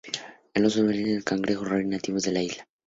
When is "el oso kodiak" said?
0.55-1.05